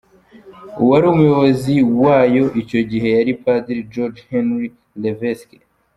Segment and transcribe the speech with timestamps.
[0.81, 4.67] Uwari umuyobozi wayo icyo gihe yari Padiri Georges-Henri
[5.01, 5.57] Lévesque.